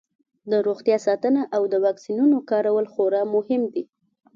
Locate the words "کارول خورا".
2.49-3.21